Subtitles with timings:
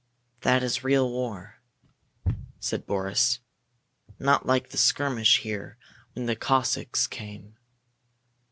[0.39, 1.59] "That is real war,"
[2.59, 3.37] said Boris.
[4.17, 5.77] "Not like the skirmish here
[6.13, 7.55] when the Cossacks came."